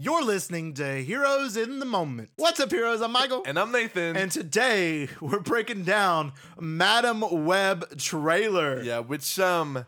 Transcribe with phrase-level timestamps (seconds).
[0.00, 2.30] You're listening to Heroes in the Moment.
[2.36, 3.00] What's up, heroes?
[3.02, 3.42] I'm Michael.
[3.44, 4.16] And I'm Nathan.
[4.16, 8.80] And today we're breaking down Madame Web trailer.
[8.80, 9.84] yeah, which um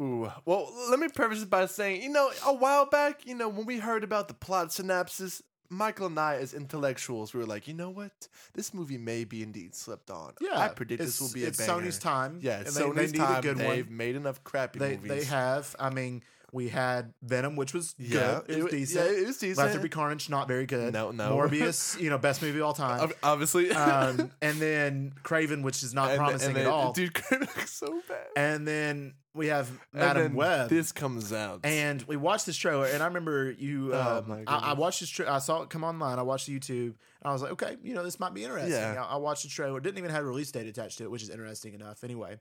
[0.00, 0.32] Ooh.
[0.46, 3.66] Well, let me preface it by saying, you know, a while back, you know, when
[3.66, 7.74] we heard about the plot synopsis, Michael and I, as intellectuals, we were like, you
[7.74, 8.28] know what?
[8.54, 10.32] This movie may be indeed slept on.
[10.40, 11.82] Yeah, I predict this will be a it's banger.
[11.82, 12.38] Sony's time.
[12.40, 13.38] Yeah, and it's they, they Sony's need time.
[13.38, 13.96] a good They've one.
[13.96, 15.10] made enough crappy They movies.
[15.10, 15.76] they have.
[15.78, 16.22] I mean,
[16.54, 18.50] we had Venom, which was yeah, good.
[18.50, 19.04] It was wa- decent.
[19.10, 19.58] Yeah, it was decent.
[19.66, 20.92] Let There Be Carnage, not very good.
[20.92, 21.36] No, no.
[21.36, 23.10] Morbius, you know, best movie of all time.
[23.22, 23.70] Obviously.
[23.72, 26.92] um, and then Kraven, which is not And- promising and at all.
[26.92, 28.26] Dude, Kraven looks so bad.
[28.36, 30.70] And then we have Madame Web.
[30.70, 31.60] This comes out.
[31.64, 33.92] and we watched this trailer, and I remember you.
[33.92, 35.08] Oh, Um, my I, I watched this.
[35.10, 36.20] Tra- I saw it come online.
[36.20, 38.70] I watched the YouTube, and I was like, okay, you know, this might be interesting.
[38.72, 39.04] Yeah.
[39.04, 39.78] I, I watched the trailer.
[39.78, 42.04] It didn't even have a release date attached to it, which is interesting enough.
[42.04, 42.38] Anyway,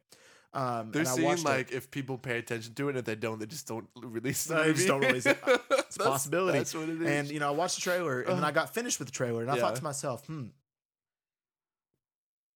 [0.55, 1.75] um, They're and seeing like it.
[1.75, 4.87] if people pay attention to it, if they don't, they just don't release they just
[4.87, 5.37] don't release it.
[5.71, 6.57] it's a possibility.
[6.59, 7.07] That's what it is.
[7.07, 8.47] and you know, I watched the trailer, and then Uh.
[8.47, 10.47] I got finished with the trailer, and I thought to myself, hmm,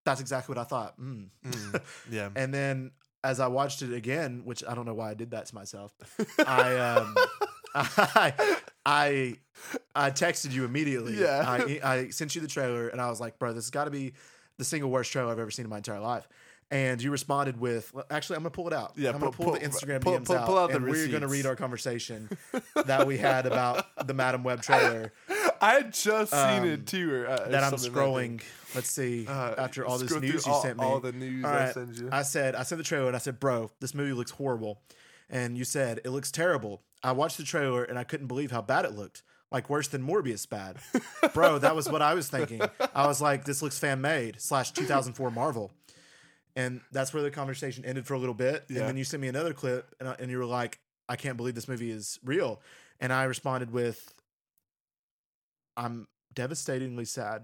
[0.06, 0.94] that's exactly what I thought.
[0.98, 1.24] Hmm.
[1.46, 1.82] Mm,
[2.12, 2.30] yeah.
[2.36, 2.92] And then
[3.24, 5.94] as I watched it again, which I don't know why I did that to myself,
[6.46, 7.16] I um,
[7.76, 9.36] I, I
[9.96, 11.20] I texted you immediately.
[11.20, 11.44] Yeah.
[11.46, 13.92] I, I sent you the trailer, and I was like, "Bro, this has got to
[13.92, 14.14] be
[14.58, 16.28] the single worst trailer I've ever seen in my entire life."
[16.70, 18.92] And you responded with, well, "Actually, I'm gonna pull it out.
[18.98, 20.86] Yeah, I'm gonna pull- pull, the Instagram pull- DMs pull- out, pull out the and
[20.86, 22.30] we're gonna read our conversation
[22.86, 25.14] that we had about the Madame Web trailer
[25.62, 27.14] I had just seen um, it too.
[27.14, 28.42] Or, uh, that I'm scrolling.
[28.76, 29.26] Let's see.
[29.28, 31.74] Uh, after all this news you all, sent me, all the news All I right.
[31.74, 32.10] sent you.
[32.12, 34.82] I said, I sent the trailer and I said, bro, this movie looks horrible.
[35.30, 36.82] And you said, it looks terrible.
[37.04, 39.24] I watched the trailer and I couldn't believe how bad it looked.
[39.52, 40.78] Like worse than Morbius bad.
[41.34, 42.62] bro, that was what I was thinking.
[42.94, 45.72] I was like, this looks fan made slash 2004 Marvel.
[46.58, 48.66] And that's where the conversation ended for a little bit.
[48.68, 48.80] Yeah.
[48.80, 51.38] And then you sent me another clip and, I, and you were like, I can't
[51.38, 52.60] believe this movie is real.
[53.00, 54.12] And I responded with,
[55.78, 57.44] I'm devastatingly sad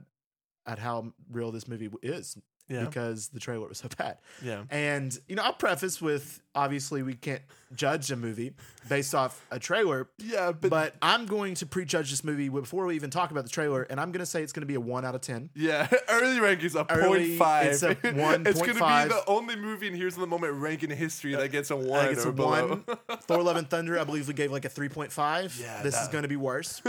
[0.65, 2.37] at how real this movie is
[2.69, 4.17] yeah, because the trailer was so bad.
[4.41, 4.63] yeah.
[4.69, 7.41] And you know, I'll preface with obviously we can't
[7.75, 8.53] judge a movie
[8.87, 12.93] based off a trailer, Yeah, but, but, I'm going to prejudge this movie before we
[12.95, 14.79] even talk about the trailer, and I'm going to say it's going to be a
[14.79, 15.49] one out of ten.
[15.55, 17.67] yeah, early rankings a Early, five.
[17.71, 20.91] it's a It's gonna be the only movie in Heroes in the Moment rank in
[20.91, 22.67] history that gets a one I think it's or a below.
[22.85, 23.17] one.
[23.21, 25.57] Thor: Love and Thunder, I believe we gave like a three point five.
[25.59, 26.81] Yeah, this is going to be worse.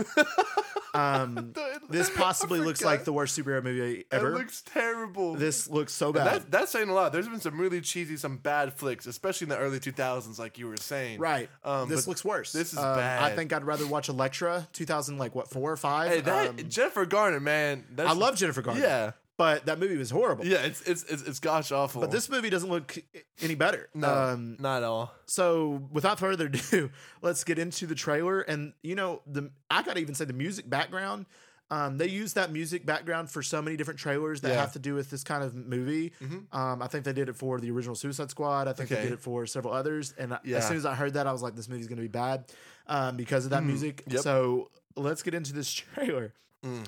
[0.94, 1.52] Um,
[1.90, 4.32] this possibly looks like the worst superhero movie ever.
[4.32, 5.34] It looks terrible.
[5.34, 6.26] this looks so bad.
[6.26, 7.12] that, that's saying a lot.
[7.12, 10.68] There's been some really cheesy, some bad flicks, especially in the early 2000s, like you
[10.68, 11.18] were saying.
[11.18, 11.50] Right.
[11.64, 12.52] Um, this looks worse.
[12.52, 16.10] this is Um, I think I'd rather watch Elektra, 2000, like what, four or five?
[16.10, 17.84] Hey, that Um, Jennifer Garner, man.
[17.90, 18.80] That's, I love Jennifer Garner.
[18.80, 20.46] Yeah, But that movie was horrible.
[20.46, 20.58] yeah.
[20.58, 22.00] It's it's it's, it's gosh awful.
[22.00, 22.96] But this movie doesn't look
[23.40, 23.88] any better.
[23.94, 25.12] no, Um, not at all.
[25.26, 26.90] so without further ado,
[27.20, 28.42] let's get into the trailer.
[28.42, 31.26] And you know, the I gotta even say the music background.
[31.70, 34.60] Um, they use that music background for so many different trailers that Yeah.
[34.60, 36.12] have to do with this kind of movie.
[36.22, 36.54] Mhm.
[36.54, 38.68] Um, I think they did it for the original Suicide Squad.
[38.68, 40.14] I think they did it for several others.
[40.18, 40.58] And Yeah.
[40.58, 42.44] as soon as I heard that, I was like, this movie's gonna be bad
[42.86, 44.04] um, because of that Mm, music.
[44.06, 44.20] yep.
[44.20, 46.34] So let's get into this trailer.
[46.62, 46.84] Mm.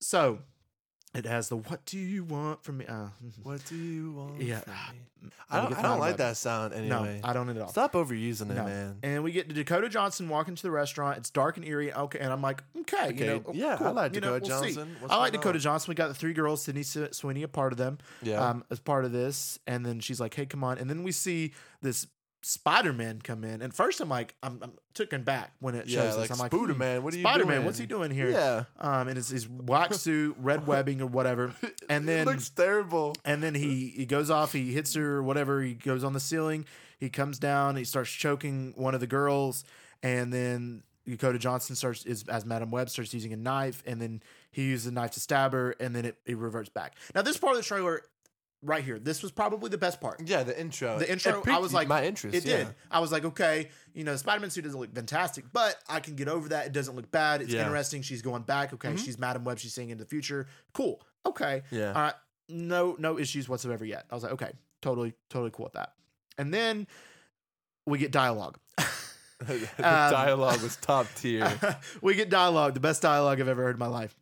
[0.00, 0.38] So
[1.14, 3.08] it has the "What do you want from me?" Uh,
[3.42, 4.40] What do you want?
[4.40, 4.60] Yeah.
[4.60, 5.30] from me?
[5.50, 5.76] I don't.
[5.78, 7.20] I don't like that sound No, anyway.
[7.22, 7.68] I don't at all.
[7.68, 8.64] Stop overusing it, No.
[8.64, 8.98] man.
[9.02, 11.18] And we get Dakota Johnson walking to the restaurant.
[11.18, 11.92] It's dark and eerie.
[11.92, 13.92] Okay, and I'm like, okay, Okay, you know, yeah, I cool.
[13.92, 14.74] like You know, Dakota we'll see.
[14.74, 14.96] Johnson.
[15.00, 15.60] What's I like going Dakota on?
[15.62, 15.90] Johnson.
[15.90, 18.42] We got the three girls, Sydney S- Sweeney, a part of them, Yeah.
[18.48, 19.58] um, as part of this.
[19.66, 20.78] And then she's like, hey, come on.
[20.78, 22.06] And then we see this
[22.42, 23.60] Spider Man come in.
[23.60, 26.38] And first, I'm like, I'm, I'm taken back when it yeah, shows like this.
[26.38, 27.02] I'm like, Spider hmm, Man.
[27.02, 27.64] What are you Spider doing?
[27.64, 28.30] What's he doing here?
[28.30, 28.64] Yeah.
[28.78, 31.54] Um, and it's his black suit, red webbing or whatever.
[31.88, 33.16] And it then looks terrible.
[33.24, 36.20] and then he he goes off, he hits her or whatever, he goes on the
[36.20, 36.64] ceiling,
[37.00, 39.64] he comes down, he starts choking one of the girls,
[40.00, 44.22] and then Dakota Johnson starts is as Madame Web starts using a knife, and then
[44.52, 46.94] he uses a knife to stab her, and then it, it reverts back.
[47.12, 48.02] Now this part of the trailer
[48.62, 50.20] right here, this was probably the best part.
[50.24, 50.98] Yeah, the intro.
[50.98, 52.36] The intro, I was like, my interest.
[52.36, 52.56] It yeah.
[52.58, 52.68] did.
[52.90, 56.14] I was like, okay, you know, Spider Man suit doesn't look fantastic, but I can
[56.16, 56.66] get over that.
[56.66, 57.40] It doesn't look bad.
[57.42, 57.62] It's Yeah.
[57.62, 58.02] interesting.
[58.02, 58.72] She's going back.
[58.74, 58.98] Okay, Mhm.
[59.04, 59.58] she's Madame Web.
[59.58, 60.46] She's seeing into the future.
[60.74, 61.00] Cool.
[61.26, 61.62] Okay.
[61.70, 61.88] Yeah.
[61.92, 62.14] All right.
[62.48, 64.06] No, no issues whatsoever yet.
[64.10, 64.52] I was like, okay,
[64.82, 65.92] totally, totally cool with that.
[66.36, 66.86] And then
[67.86, 68.58] we get dialogue.
[69.40, 71.50] the Um, dialogue was top tier.
[72.02, 74.14] we get dialogue, the best dialogue I've ever heard in my life.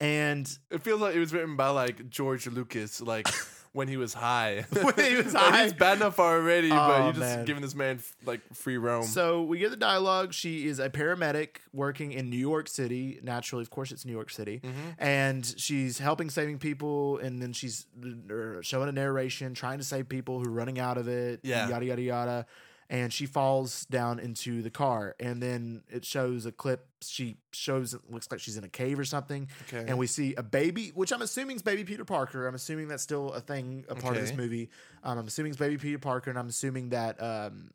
[0.00, 3.28] And It feels like it was written by like George Lucas, like
[3.72, 4.64] when he was high.
[4.72, 5.62] When he was Like, high.
[5.64, 7.44] he's bad enough already, but Oh, you're just man.
[7.44, 9.04] giving this man like free roam.
[9.04, 10.32] so we get the dialogue.
[10.34, 13.18] She is a paramedic working in New York City.
[13.22, 14.60] Naturally, of course, it's New York City.
[14.64, 14.94] Mhm.
[14.98, 17.18] And she's helping saving people.
[17.18, 17.86] And then she's
[18.30, 21.40] er, showing a narration, trying to save people who are running out of it.
[21.42, 21.68] Yeah.
[21.68, 22.46] Yada, yada, yada.
[22.92, 25.16] And she falls down into the car.
[25.18, 26.86] And then it shows a clip.
[27.00, 29.48] She shows it looks like she's in a cave or something.
[29.66, 29.86] Okay.
[29.88, 32.46] And we see a baby, which I'm assuming is baby Peter Parker.
[32.46, 34.68] I'm assuming that's still a thing, a part of this movie.
[35.02, 37.70] Um, I'm assuming it's baby Peter Parker, and I'm assuming that um,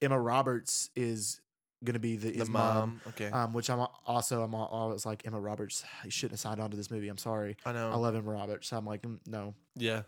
[0.00, 1.42] Emma Roberts is
[1.84, 2.74] going to be the, the mom.
[2.74, 3.00] mom.
[3.08, 3.26] Okay.
[3.26, 5.84] Um, which I'm also I'm always like Emma Roberts.
[6.04, 7.08] You shouldn't have signed on to this movie.
[7.08, 7.58] I'm sorry.
[7.66, 7.90] I know.
[7.90, 8.68] I love Emma Roberts.
[8.68, 9.54] So I'm like, mm, no.
[9.76, 10.02] yeah.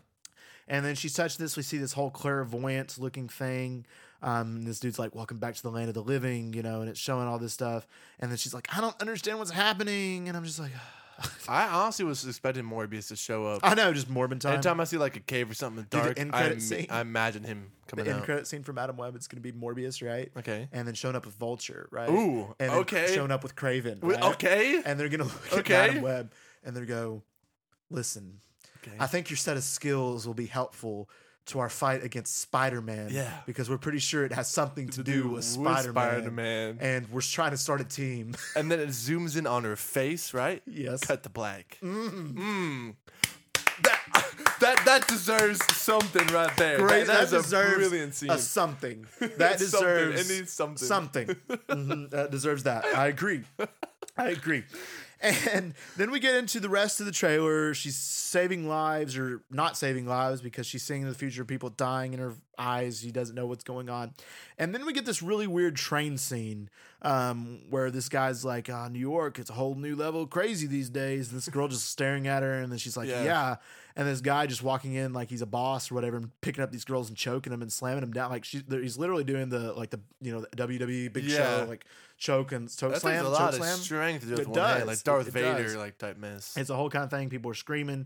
[0.67, 1.55] And then she's touching this.
[1.55, 3.85] We see this whole clairvoyant looking thing.
[4.21, 6.89] Um, this dude's like, "Welcome back to the land of the living," you know, and
[6.89, 7.87] it's showing all this stuff.
[8.19, 10.71] And then she's like, "I don't understand what's happening," and I'm just like,
[11.47, 13.59] I honestly was expecting Morbius to show up.
[13.63, 16.19] "I know, just Morbin time." Anytime I see like a cave or something Dude, dark,
[16.19, 16.87] end I, credit im- scene.
[16.89, 18.05] I imagine him coming.
[18.05, 18.25] the end out.
[18.25, 19.15] credit scene from Madame Web.
[19.15, 20.31] It's going to be Morbius, right?
[20.35, 20.67] Okay.
[20.71, 22.09] And then showing up with Vulture, right?
[22.09, 22.55] Ooh.
[22.59, 23.13] And then okay.
[23.13, 23.99] Showing up with Kraven.
[24.01, 24.21] Right?
[24.21, 24.81] Okay.
[24.83, 25.87] And they're gonna look at Okay.
[25.87, 27.21] Madame Web and they're go,
[27.91, 28.39] listen,
[28.87, 28.95] Okay.
[28.99, 31.09] I think your set of skills will be helpful
[31.47, 33.07] to our fight against Spider Man.
[33.09, 33.31] Yeah.
[33.45, 36.11] Because we're pretty sure it has something to, do, with Spider Man.
[36.19, 36.77] Spider-Man.
[36.81, 38.35] And we're trying to start a team.
[38.57, 40.61] And then it zooms in on her face, right?
[40.65, 40.99] yes.
[41.05, 41.77] Cut the black.
[41.81, 42.33] Mm.
[42.33, 42.95] Mm.
[43.83, 43.99] That,
[44.59, 46.79] that that deserves something right there.
[46.79, 47.05] Great.
[47.07, 48.29] That, that that a deserves brilliant scene.
[48.31, 49.05] a something.
[49.37, 49.87] That It's something.
[49.87, 50.87] deserves It needs something.
[50.87, 51.27] Something.
[51.49, 52.83] Mhm, That deserves that.
[52.85, 53.43] I agree.
[54.17, 54.63] I agree.
[55.21, 57.73] And then we get into the rest of the trailer.
[57.73, 62.13] She's saving lives or not saving lives because she's seeing the future of people dying
[62.13, 63.01] in her eyes.
[63.01, 64.13] He doesn't know what's going on.
[64.57, 66.69] And then we get this really weird train scene
[67.01, 70.67] um, where this guy's like, oh, New York, it's a whole new level of crazy
[70.67, 71.29] these days.
[71.29, 72.53] And this girl just staring at her.
[72.53, 73.23] And then she's like, Yeah.
[73.23, 73.55] yeah.
[73.95, 76.71] And this guy just walking in like he's a boss or whatever and picking up
[76.71, 78.29] these girls and choking them and slamming them down.
[78.29, 81.37] Like she, he's literally doing the, like the, you know, the WWE big Yeah.
[81.61, 81.85] show, like
[82.19, 83.77] choke and choke that slam, takes a lot slam.
[83.77, 85.75] strength to do It one hand, like Darth It Vader, does.
[85.75, 86.55] like type miss.
[86.57, 87.29] It's a whole kind of thing.
[87.29, 88.05] People are screaming.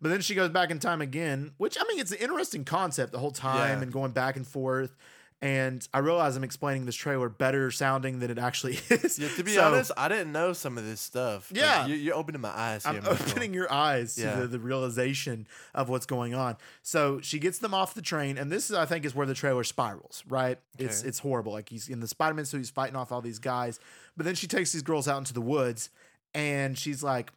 [0.00, 3.12] But then she goes back in time again, which I mean, it's an interesting concept
[3.12, 3.82] the whole time Yeah.
[3.82, 4.96] and going back and forth.
[5.40, 9.20] And I realize I'm explaining this trailer better sounding than it actually is.
[9.20, 11.52] Yeah, to be So, honest, I didn't know some of this stuff.
[11.54, 11.86] Yeah.
[11.86, 12.94] you, you're opening my eyes here.
[12.96, 14.34] I'm opening your eyes Yeah.
[14.34, 15.46] to the, the realization
[15.76, 16.56] of what's going on.
[16.82, 19.34] So she gets them off the train, and this is, I think, is where the
[19.34, 20.24] trailer spirals.
[20.28, 20.58] Right?
[20.76, 21.08] It's Okay.
[21.08, 21.52] it's horrible.
[21.52, 23.78] Like he's in the Spider Man suit, he's fighting off all these guys,
[24.16, 25.90] but then she takes these girls out into the woods,
[26.34, 27.32] and she's like,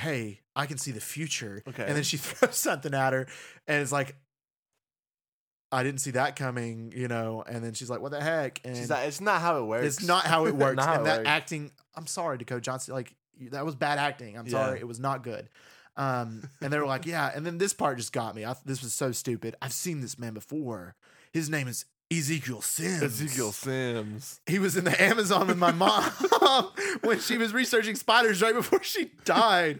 [0.00, 1.84] "Hey, I can see the future." Okay.
[1.86, 3.26] And then she throws something at her,
[3.68, 4.16] and it's like.
[5.72, 8.76] I didn't see that coming, you know, and then she's like, "What the heck?" And
[8.76, 9.86] She's like, it's not how it works.
[9.86, 10.84] it's not how it works.
[10.84, 11.28] How and it that works.
[11.28, 13.14] acting, I'm sorry, Dakota Johnson, like
[13.52, 14.36] that was bad acting.
[14.36, 14.50] I'm Yeah.
[14.66, 15.48] sorry, it was not good.
[15.96, 17.30] Um, and they were like, yeah.
[17.32, 18.44] And then this part just got me.
[18.44, 19.54] I, this was so stupid.
[19.62, 20.96] I've seen this man before.
[21.32, 23.02] His name is Ezekiel Sims.
[23.02, 24.40] Ezekiel Sims.
[24.46, 26.02] He was in the Amazon with my mom
[27.02, 29.78] when she was researching spiders right before she died.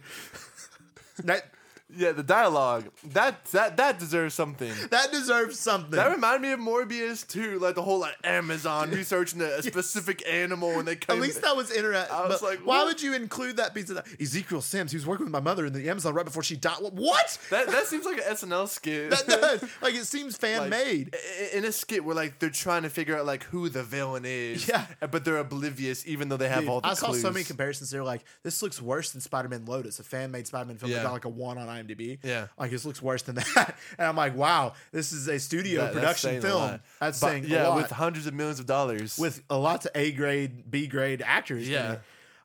[1.25, 1.53] That
[1.97, 4.73] Yeah, the dialogue that that that deserves something.
[4.91, 5.91] that deserves something.
[5.93, 10.79] That reminded me of Morbius too, like the whole like Amazon researching a, specific animal
[10.79, 11.17] and they come.
[11.17, 12.15] At least that was interesting.
[12.17, 12.87] I was like, why what?
[12.87, 14.07] would you include that piece of that?
[14.21, 16.77] Ezekiel Sims, he was working with my mother in the Amazon right before she died.
[16.81, 17.39] What?
[17.51, 19.11] that that seems like an SNL skit.
[19.11, 19.65] That does.
[19.83, 21.17] Like it seems fan Like, made.
[21.53, 24.69] in a skit where like they're trying to figure out like who the villain is,
[24.69, 24.87] Yeah.
[25.11, 27.23] but they're oblivious even though they have all the I saw clues.
[27.23, 27.91] so many comparisons.
[27.91, 30.91] They're like, this looks worse than Spider Man Lotus, a fan made Spider Man film
[30.93, 31.03] that Yeah.
[31.05, 32.19] got like a one on IMDb.
[32.23, 32.47] Yeah.
[32.59, 33.77] Like this looks worse than that.
[33.99, 36.81] And I'm like, wow, this is a studio That- that's production a film.
[37.01, 39.19] That's But, saying yeah, with hundreds of millions of dollars.
[39.19, 41.69] with a lot of A grade, B grade actors.
[41.69, 41.97] Yeah.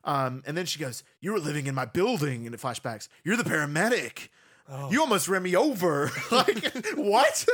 [0.04, 3.08] Um, and then she goes, You were living in my building, and it flashbacks.
[3.24, 4.28] You're the paramedic.
[4.68, 4.90] Oh.
[4.90, 6.10] You almost ran me over.
[6.30, 7.44] like, what?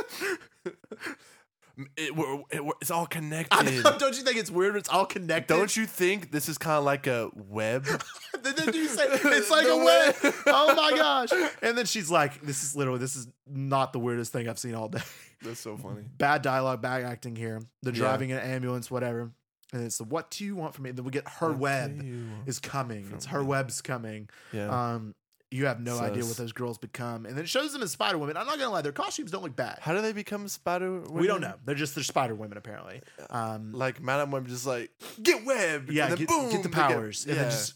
[1.97, 2.11] It,
[2.51, 3.83] it, it's all connected.
[3.99, 4.75] don't you think it's weird?
[4.75, 5.53] It's all connected.
[5.53, 7.85] Don't you think this is kind of like a web?
[8.43, 10.33] Then you say it's like a way- web.
[10.47, 11.29] Oh my gosh!
[11.61, 14.75] And then she's like, "This is literally this is not the weirdest thing I've seen
[14.75, 14.99] all day.
[15.41, 16.03] That's so funny.
[16.17, 17.61] Bad dialogue, bad acting here.
[17.83, 17.99] The Yeah.
[17.99, 19.31] driving an ambulance, whatever.
[19.71, 20.89] And it's the what do you want from me?
[20.89, 22.03] And then we get her web
[22.45, 23.09] is coming.
[23.13, 23.45] It's her me?
[23.47, 24.29] web's coming.
[24.51, 24.67] Yeah.
[24.95, 25.15] Um,
[25.53, 27.91] you have no So idea what those girls become, and then it shows them as
[27.91, 28.35] Spider Women.
[28.37, 29.77] I'm not gonna lie, their costumes don't look bad.
[29.81, 30.99] How do they become Spider?
[31.01, 31.13] Women?
[31.15, 31.53] We don't know.
[31.65, 33.01] They're just they're Spider Women apparently.
[33.29, 34.91] Um, Like Madame Web, just like
[35.21, 35.89] get web.
[35.91, 37.41] yeah, get, boom, get the they get- powers, and yeah.
[37.43, 37.75] then just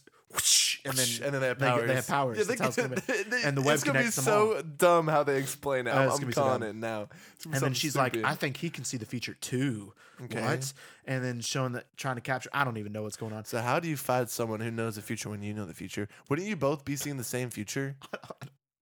[0.89, 1.87] and then and then they have they powers.
[1.87, 2.37] they have powers.
[2.37, 4.25] Yeah, That's how it's gonna get- they- and the web it's gonna be connects them
[4.25, 5.91] so dumb how they explain it.
[5.91, 6.69] Uh, I'm, it's I'm gonna be so calling dumb.
[6.69, 7.01] it now.
[7.01, 8.21] It's gonna be And then something she's stupid.
[8.23, 9.93] like, I think he can see the future too.
[10.23, 10.41] Okay.
[10.41, 10.73] What?
[11.05, 12.49] And then showing that trying to capture.
[12.53, 13.45] I don't even know what's going on.
[13.45, 16.07] So how do you fight someone who knows the future when you know the future?
[16.29, 17.95] Wouldn't you both be seeing the same future?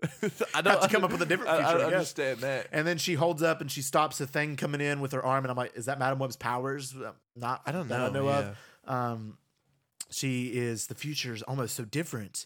[0.54, 1.94] I don't Have to come up with a different I, future, I I guess.
[1.94, 2.68] understand that.
[2.72, 5.44] And then she holds up and she stops the thing coming in with her arm,
[5.46, 6.94] and I'm like, is that Madame Web's powers?
[6.96, 7.62] Uh, Not.
[7.66, 8.06] I don't that know.
[8.06, 8.38] I know yeah.
[8.40, 8.56] of.
[8.94, 9.38] Um,
[10.10, 12.46] she is the future is almost so different,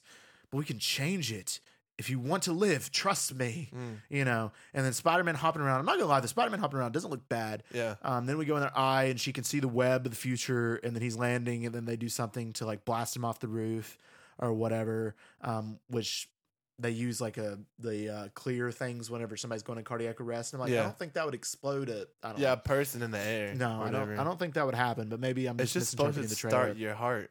[0.52, 1.60] but we can change it
[2.00, 3.70] if you want to live, trust me.
[3.76, 3.98] Mm.
[4.10, 5.80] You know, and then Spider Man hopping around.
[5.82, 7.62] I'm not gonna lie, the Spider Man hopping around doesn't look bad.
[7.74, 7.96] Yeah.
[8.02, 10.18] Um, then we go in their eye, and she can see the web of the
[10.18, 13.40] future, and then he's landing, and then they do something to like blast him off
[13.40, 13.98] the roof
[14.40, 15.16] or whatever.
[15.42, 16.30] Um, which
[16.80, 20.54] they use like a the uh, clear things whenever somebody's going to cardiac arrest.
[20.54, 22.08] And I'm like, I don't think that would explode a.
[22.24, 23.54] I don't Yeah, a person in the air.
[23.56, 24.18] No, I don't.
[24.18, 25.10] I don't think that would happen.
[25.10, 26.52] But maybe I'm It's just, just supposed to the trailer.
[26.52, 27.30] start your heart.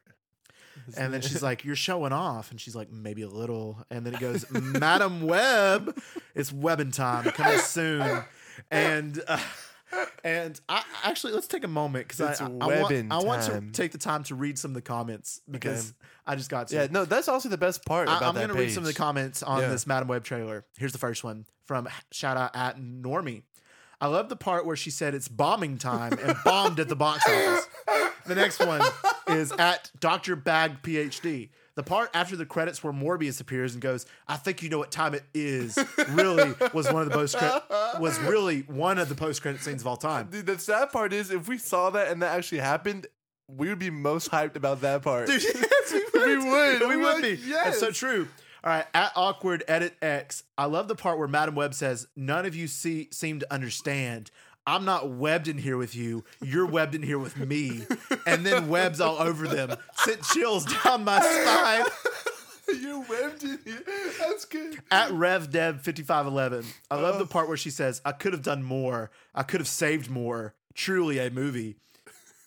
[0.97, 4.13] And then she's like, "You're showing off," and she's like, "Maybe a little." And then
[4.13, 5.99] it goes, "Madame Web,
[6.35, 8.23] it's webbing time coming soon."
[8.71, 9.39] And uh,
[10.23, 13.43] and I actually let's take a moment because I, It's I, I want I want
[13.43, 15.93] to take the time to read some of the comments because
[16.27, 16.75] I just got to.
[16.75, 18.93] Yeah, no, that's also the best part I, about I'm gonna read some of the
[18.93, 19.69] comments on Yeah.
[19.69, 20.65] this Madame Web trailer.
[20.77, 23.43] Here's the first one from shout out at Normie.
[24.01, 27.25] I love the part where she said it's bombing time and bombed at the box
[27.27, 27.67] office.
[28.25, 28.81] The next one
[29.29, 30.35] is at Dr.
[30.35, 31.49] Bag PhD.
[31.75, 34.91] The part after the credits where Morbius appears and goes, "I think you know what
[34.91, 37.37] time it is." Really was one of the post
[38.01, 40.27] was really one of the post credit scenes of all time.
[40.29, 43.07] Dude, the sad part is if we saw that and that actually happened,
[43.47, 45.27] we would be most hyped about that part.
[45.27, 46.27] Dude, yes, we would.
[46.27, 46.79] We would.
[46.81, 47.39] We We would be.
[47.45, 47.65] Yes.
[47.65, 48.27] That's so true.
[48.61, 50.43] All right, at awkward edit X.
[50.57, 54.31] I love the part where Madame Web says, "None of you see seem to understand.
[54.69, 56.23] I'm not webbed in here with you.
[56.41, 57.85] You're webbed in here with me."
[58.25, 59.75] And then webs all over them.
[59.95, 61.85] Sent chills down my spine.
[62.81, 63.83] You're webbed in here.
[64.19, 64.79] That's good.
[64.91, 66.65] At RevDev5511.
[66.91, 69.09] I love the part where she says, I could have done more.
[69.33, 70.53] I could have saved more.
[70.75, 71.77] Truly a movie.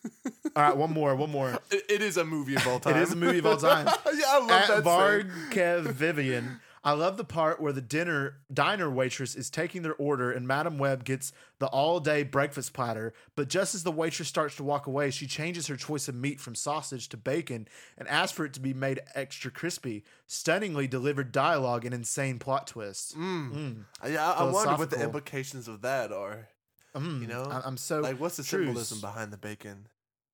[0.56, 1.58] All right, one more, one more.
[1.70, 2.96] It, it is a movie of all time.
[2.96, 3.86] It is a movie of all time.
[4.06, 4.84] yeah, I love At that.
[4.84, 5.30] Saying.
[5.50, 6.60] Kev Vivian.
[6.84, 10.78] I love the part where the dinner diner waitress is taking their order and Madame
[10.78, 15.12] Web gets the all-day breakfast platter, but just as the waitress starts to walk away,
[15.12, 18.60] she changes her choice of meat from sausage to bacon and asks for it to
[18.60, 20.02] be made extra crispy.
[20.26, 23.14] Stunningly delivered dialogue and insane plot twists.
[23.14, 23.84] Mm.
[24.08, 26.48] Yeah, I, I wonder what the implications of that are.
[26.96, 28.66] Mm, You know, I- I'm so Like, what's the truce.
[28.66, 29.86] symbolism behind the bacon?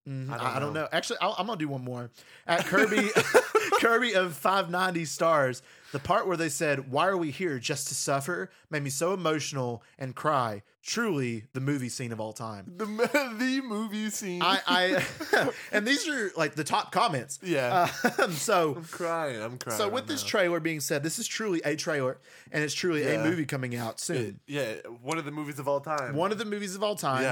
[0.09, 0.81] Mhm, I I don't don't, know.
[0.85, 0.89] know.
[0.93, 2.11] Actually, I'll, I'm gonna do one more.
[2.47, 3.11] At Kirby,
[3.81, 7.59] Kirby of 590 stars, the part where they said, "Why are we here?
[7.59, 10.63] Just to suffer?" made me so emotional and cry.
[10.83, 12.73] Truly, the movie scene of all time.
[12.77, 12.87] The
[13.39, 14.41] the movie scene.
[14.43, 17.39] I, I and these are like the top comments.
[17.43, 19.43] yeah, Um, so, I'm crying.
[19.43, 19.77] I'm crying.
[19.77, 20.29] so with right this now.
[20.31, 22.17] trailer being said, this is truly a trailer,
[22.53, 23.21] and it's truly Yeah.
[23.21, 24.41] a movie coming out soon.
[24.47, 26.15] yeah, one of the movies of all time.
[26.15, 27.23] One of the movies of all time.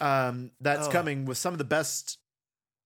[0.00, 0.26] Yeah.
[0.28, 0.90] um, that's Oh.
[0.90, 2.18] coming with some of the best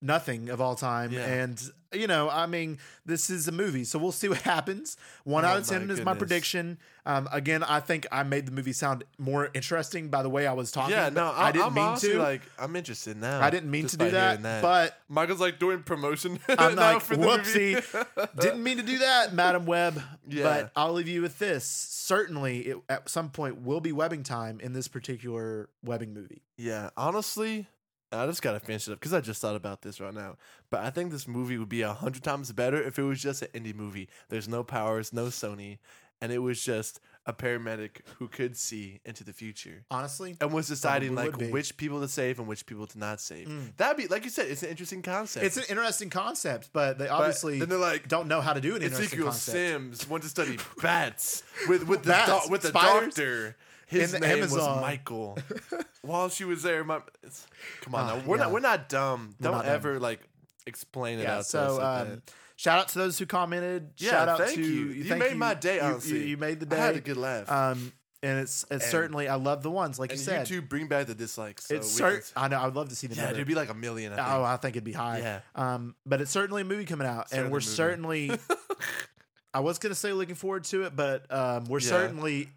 [0.03, 1.13] nothing of all time.
[1.13, 1.27] Yeah.
[1.27, 4.97] And, you know, I mean, this is a movie, so we'll see what happens.
[5.25, 6.79] One Oh out of my 10 is my prediction.
[7.07, 10.53] Um, again, I think I made the movie sound more interesting by the way I
[10.53, 10.95] was talking.
[10.95, 12.19] Yeah, no, I, I didn't I'm mean to.
[12.19, 13.41] Like, I'm interested now.
[13.41, 16.39] I didn't mean to do hearing that, but Michael's like doing promotion.
[16.49, 17.75] I'm like, for the movie.
[17.75, 18.31] whoopsie.
[18.41, 20.01] didn't mean to do that, Madame Web.
[20.29, 20.43] Yeah.
[20.45, 21.65] But I'll leave you with this.
[21.65, 26.43] Certainly, it, at some point, will be webbing time in this particular webbing movie.
[26.57, 27.67] Yeah, honestly,
[28.13, 30.37] I just gotta finish it up because I just thought about this right now.
[30.71, 33.43] But I think this movie would be a hundred times better if it was just
[33.43, 34.09] an indie movie.
[34.29, 35.79] There's no powers, no Sony,
[36.21, 40.67] and it was just a paramedic who could see into the future Honestly, and was
[40.69, 43.47] deciding like which people to save and which people to not save.
[43.47, 43.77] Mm.
[43.77, 45.45] That'd be like you said, it's an interesting concept.
[45.47, 48.09] it's an interesting concept, but they But obviously then they're like.
[48.09, 49.57] don't know how to do interesting Ezekiel concept.
[49.57, 53.57] Sims went to study bats with with the Bats, doc- with the doctor.
[53.91, 54.59] His in name Amazon.
[54.77, 55.39] was Michael.
[56.03, 57.47] While she was there, my it's,
[57.83, 58.23] come on, Ah, now.
[58.27, 58.43] we're yeah.
[58.45, 59.35] not we're not dumb.
[59.41, 59.75] We're Don't not dumb.
[59.75, 60.21] ever like
[60.67, 61.33] explain it yeah.
[61.33, 62.23] out to us So like um,
[62.57, 63.91] shout out to those who commented.
[63.99, 64.87] Yeah, shout out thank to you.
[64.87, 66.19] You made my day, You- honestly.
[66.21, 66.77] You, you made the day.
[66.77, 67.51] I had a good laugh.
[67.51, 67.93] Um,
[68.23, 70.47] and it's it's And- certainly I love the ones like you said.
[70.47, 71.67] YouTube bring back the dislikes.
[71.67, 72.61] So it's can- I know.
[72.61, 73.37] I'd love to see the yeah, number.
[73.37, 74.13] it'd be like a million.
[74.13, 74.29] I think.
[74.29, 75.19] Oh, I think it'd be high.
[75.19, 75.41] Yeah.
[75.55, 77.65] Um, but it's certainly a movie coming out, and we're movie.
[77.67, 78.31] certainly.
[79.55, 81.89] I was gonna say looking forward to it, but um, we're Yeah.
[81.89, 82.49] certainly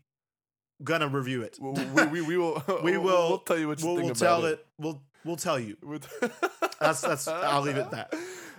[0.83, 1.57] gonna review it.
[1.59, 1.71] we,
[2.05, 2.63] we, we, will.
[2.83, 3.29] We will.
[3.29, 4.53] We'll tell you what you we'll, think we'll about tell it.
[4.53, 4.65] it.
[4.77, 5.77] We'll we'll tell you.
[6.79, 7.27] That's that's.
[7.27, 8.13] I'll leave it at that.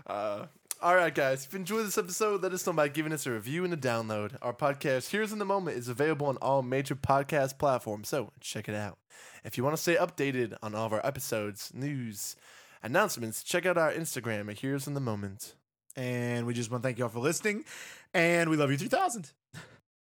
[0.06, 0.47] Uh,
[0.80, 1.44] all right, guys.
[1.44, 3.76] If you enjoyed this episode, let us know by giving us a review and a
[3.76, 4.37] download.
[4.40, 8.68] Our podcast, Heroes in the Moment, is available on all major podcast platforms, so check
[8.68, 8.99] it out.
[9.44, 12.37] If you want to stay updated on all of our episodes, news,
[12.83, 15.54] announcements, check out our Instagram at Heroes in the Moment.
[15.97, 17.64] And we just want to thank y'all for listening,
[18.12, 19.30] and we love you three thousand.